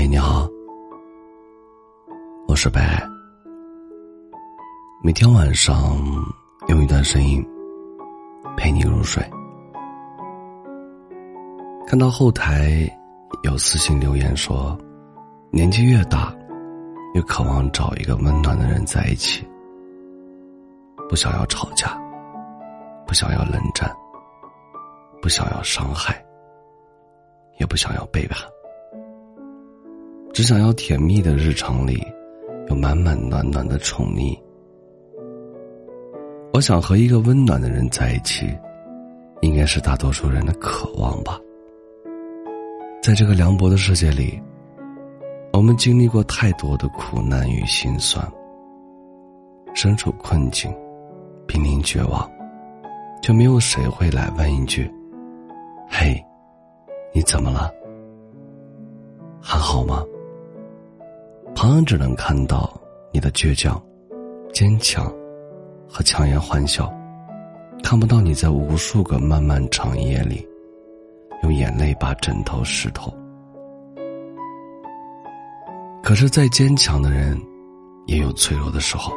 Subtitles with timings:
[0.00, 0.48] 嘿，你好，
[2.48, 3.06] 我是白。
[5.04, 5.94] 每天晚上
[6.68, 7.46] 用一段声音
[8.56, 9.22] 陪你入睡。
[11.86, 12.90] 看到后台
[13.42, 14.74] 有私信留言说，
[15.50, 16.34] 年纪越大，
[17.12, 19.46] 越渴望找一个温暖的人在一起，
[21.10, 21.88] 不想要吵架，
[23.06, 23.94] 不想要冷战，
[25.20, 26.24] 不想要伤害，
[27.58, 28.40] 也不想要背叛。
[30.40, 32.02] 只想要甜蜜的日常里，
[32.70, 34.34] 有满满暖暖的宠溺。
[36.54, 38.46] 我想和一个温暖的人在一起，
[39.42, 41.38] 应该是大多数人的渴望吧。
[43.02, 44.40] 在这个凉薄的世界里，
[45.52, 48.26] 我们经历过太多的苦难与心酸，
[49.74, 50.74] 身处困境，
[51.46, 52.26] 濒临绝望，
[53.20, 54.90] 却没有谁会来问一句
[55.86, 56.18] ：“嘿，
[57.12, 57.70] 你怎么了？
[59.38, 60.02] 还好吗？”
[61.54, 62.72] 旁人只能看到
[63.12, 63.80] 你的倔强、
[64.52, 65.12] 坚强
[65.86, 66.90] 和强颜欢笑，
[67.82, 70.46] 看不到你在无数个漫漫长夜里，
[71.42, 73.12] 用眼泪把枕头湿透。
[76.02, 77.38] 可是再坚强的人，
[78.06, 79.12] 也有脆弱的时候；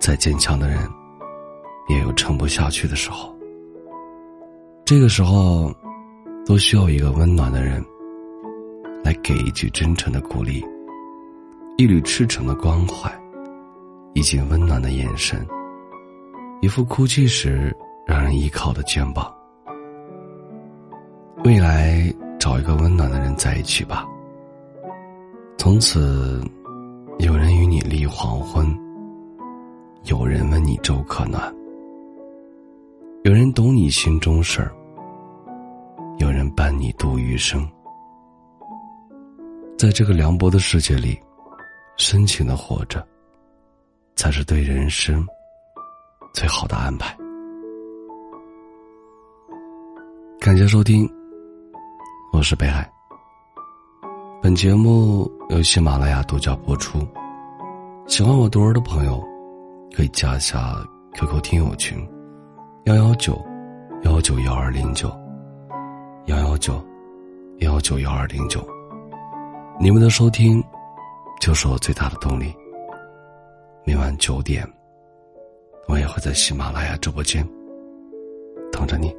[0.00, 0.78] 再坚强的人，
[1.88, 3.30] 也有撑不下去的时候。
[4.84, 5.70] 这个时候，
[6.46, 7.84] 都需要一个温暖的人，
[9.04, 10.64] 来给一句真诚的鼓励。
[11.78, 13.10] 一缕赤诚的关怀，
[14.12, 15.44] 一记温暖的眼神，
[16.60, 17.74] 一副哭泣时
[18.06, 19.32] 让人依靠的肩膀。
[21.44, 24.06] 未来找一个温暖的人在一起吧。
[25.56, 26.40] 从此，
[27.18, 28.66] 有人与你立黄昏，
[30.04, 31.52] 有人问你粥可暖，
[33.24, 34.70] 有人懂你心中事儿，
[36.18, 37.66] 有人伴你度余生。
[39.78, 41.18] 在这个凉薄的世界里。
[41.96, 43.06] 深情的活着，
[44.16, 45.26] 才是对人生
[46.32, 47.16] 最好的安排。
[50.40, 51.08] 感谢收听，
[52.32, 52.90] 我是北海。
[54.42, 57.06] 本节目由喜马拉雅独家播出。
[58.08, 59.22] 喜欢我读儿的朋友，
[59.94, 60.74] 可以加下
[61.14, 61.96] QQ 听友群：
[62.86, 63.40] 幺幺九
[64.02, 65.08] 幺九幺二零九
[66.26, 66.82] 幺幺九
[67.58, 68.66] 幺九幺二零九。
[69.78, 70.62] 你们的收听。
[71.42, 72.54] 就是我最大的动力。
[73.84, 74.64] 每晚九点，
[75.88, 77.44] 我也会在喜马拉雅直播间
[78.70, 79.12] 等着你。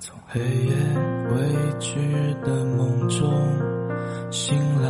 [0.00, 0.74] 从黑夜
[1.30, 1.38] 未
[1.80, 1.96] 知
[2.44, 3.32] 的梦中
[4.30, 4.88] 醒来，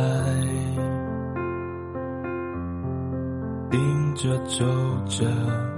[3.71, 4.65] 盯着皱
[5.07, 5.25] 着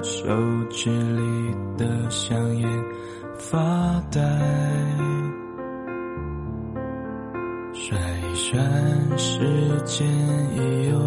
[0.03, 0.27] 手
[0.69, 2.69] 指里的香烟
[3.37, 3.57] 发
[4.11, 4.19] 呆，
[7.73, 8.59] 甩一甩
[9.15, 10.05] 时间
[10.55, 10.99] 已有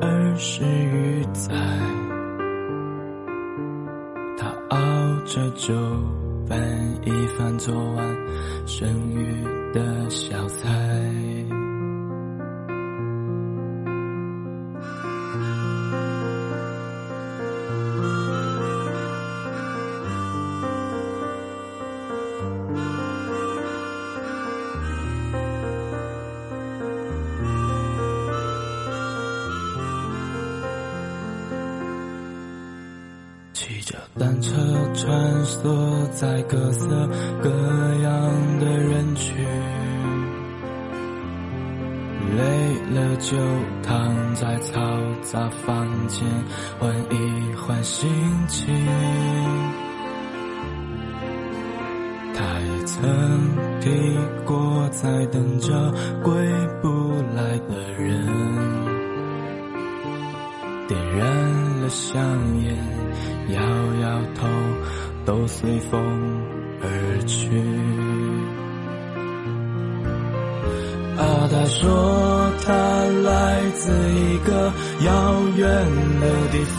[0.00, 1.54] 二十余载，
[4.36, 4.78] 他熬
[5.24, 5.72] 着粥。
[6.50, 6.60] 拌
[7.04, 8.04] 一饭昨晚
[8.66, 11.59] 剩余的小菜。
[33.80, 34.52] 骑着单车
[34.94, 37.08] 穿梭在各色
[37.42, 39.34] 各样的人群，
[42.36, 43.38] 累了就
[43.82, 46.28] 躺在嘈杂房间
[46.78, 48.06] 换一换心
[48.48, 48.68] 情。
[52.34, 53.00] 他也曾
[53.80, 55.90] 提过在等着
[56.22, 56.34] 归
[56.82, 58.26] 不来的人，
[60.86, 62.18] 点燃香
[62.62, 62.74] 烟。
[63.50, 64.46] 摇摇头，
[65.26, 66.00] 都随风
[66.82, 66.86] 而
[67.26, 67.50] 去。
[71.18, 72.72] 啊，他说他
[73.28, 74.72] 来自一个
[75.04, 75.10] 遥
[75.56, 75.66] 远
[76.20, 76.54] 的地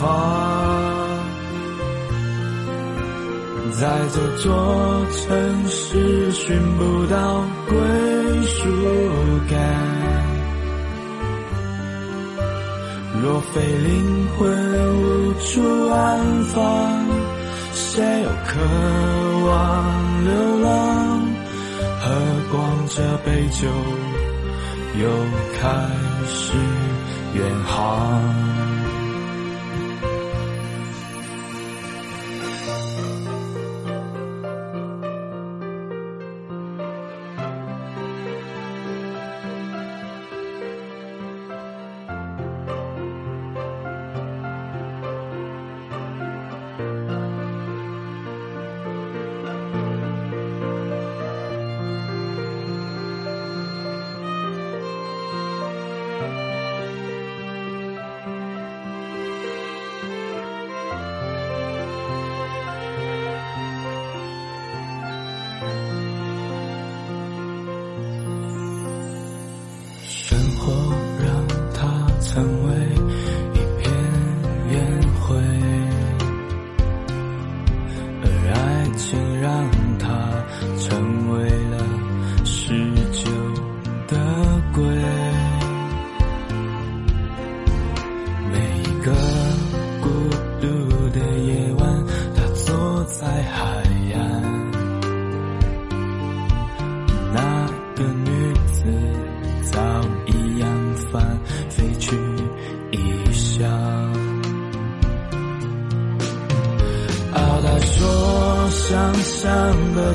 [3.70, 3.80] 在
[4.12, 7.78] 这座城市寻不到归
[13.32, 14.46] 若非灵魂
[15.00, 17.08] 无处安放，
[17.72, 18.60] 谁又渴
[19.46, 20.68] 望流浪？
[21.98, 22.12] 喝
[22.50, 23.66] 光这杯酒，
[25.00, 25.08] 又
[25.58, 25.66] 开
[26.26, 26.52] 始
[27.32, 28.20] 远航。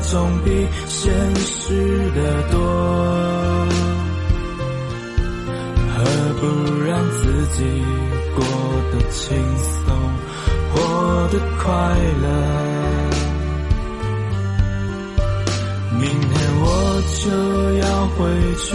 [0.00, 2.58] 总比现实的多，
[5.94, 6.04] 何
[6.40, 6.42] 不
[6.84, 7.20] 让自
[7.56, 7.58] 己
[8.34, 8.44] 过
[8.92, 9.86] 得轻松，
[10.72, 10.76] 活
[11.32, 11.66] 得快
[12.22, 12.26] 乐？
[15.98, 16.30] 明天
[16.60, 16.64] 我
[17.16, 17.22] 就
[17.80, 17.84] 要
[18.14, 18.16] 回
[18.56, 18.66] 去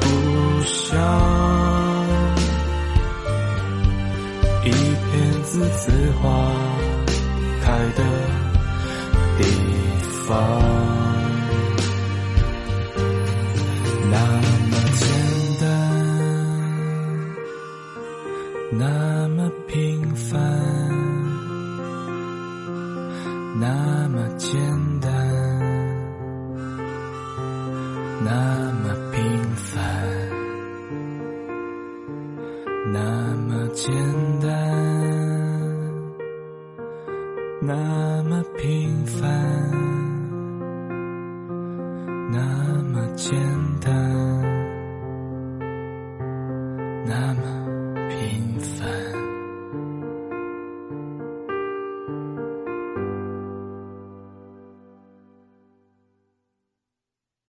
[0.00, 0.04] 故
[0.64, 0.96] 乡，
[4.64, 5.10] 一片
[5.44, 5.82] 栀子
[6.22, 6.22] 花
[7.64, 8.41] 开的。
[9.38, 9.42] 地
[10.26, 10.28] 方
[14.10, 14.16] 那
[14.70, 15.00] 么简
[15.60, 15.64] 单，
[18.78, 20.40] 那么平凡，
[23.58, 24.50] 那么简
[25.00, 25.10] 单，
[28.24, 28.30] 那
[28.82, 29.20] 么平
[29.54, 29.80] 凡，
[32.92, 32.98] 那
[33.48, 33.92] 么简
[34.40, 34.48] 单。
[37.64, 37.72] 那